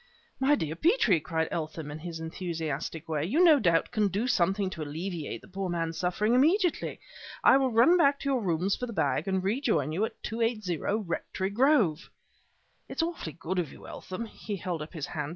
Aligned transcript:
"My 0.39 0.55
dear 0.55 0.73
Petrie!" 0.75 1.19
cried 1.19 1.47
Eltham, 1.51 1.91
in 1.91 1.99
his 1.99 2.19
enthusiastic 2.19 3.07
way 3.07 3.23
"you 3.23 3.43
no 3.43 3.59
doubt 3.59 3.91
can 3.91 4.07
do 4.07 4.25
something 4.25 4.67
to 4.71 4.81
alleviate 4.81 5.41
the 5.41 5.47
poor 5.47 5.69
man's 5.69 5.99
suffering 5.99 6.33
immediately. 6.33 6.99
I 7.43 7.57
will 7.57 7.69
run 7.71 7.97
back 7.97 8.19
to 8.21 8.29
your 8.29 8.41
rooms 8.41 8.75
for 8.75 8.87
the 8.87 8.93
bag 8.93 9.27
and 9.27 9.43
rejoin 9.43 9.91
you 9.91 10.03
at 10.05 10.23
280, 10.23 10.77
Rectory 11.05 11.51
Grove." 11.51 12.09
"It's 12.89 13.03
awfully 13.03 13.33
good 13.33 13.59
of 13.59 13.71
you, 13.71 13.85
Eltham" 13.87 14.25
He 14.45 14.55
held 14.55 14.81
up 14.81 14.93
his 14.93 15.05
hand. 15.05 15.29